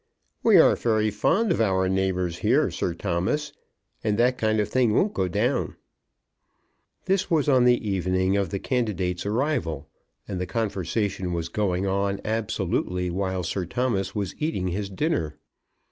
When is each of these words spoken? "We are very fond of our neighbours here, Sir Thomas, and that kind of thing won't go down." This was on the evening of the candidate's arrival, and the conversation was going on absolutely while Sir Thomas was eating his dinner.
"We 0.41 0.57
are 0.57 0.75
very 0.75 1.11
fond 1.11 1.51
of 1.51 1.61
our 1.61 1.87
neighbours 1.87 2.39
here, 2.39 2.71
Sir 2.71 2.95
Thomas, 2.95 3.53
and 4.03 4.17
that 4.17 4.35
kind 4.39 4.59
of 4.59 4.67
thing 4.67 4.95
won't 4.95 5.13
go 5.13 5.27
down." 5.27 5.75
This 7.05 7.29
was 7.29 7.47
on 7.47 7.65
the 7.65 7.87
evening 7.87 8.35
of 8.35 8.49
the 8.49 8.57
candidate's 8.57 9.27
arrival, 9.27 9.87
and 10.27 10.41
the 10.41 10.47
conversation 10.47 11.33
was 11.33 11.49
going 11.49 11.85
on 11.85 12.19
absolutely 12.25 13.11
while 13.11 13.43
Sir 13.43 13.67
Thomas 13.67 14.15
was 14.15 14.33
eating 14.39 14.69
his 14.69 14.89
dinner. 14.89 15.37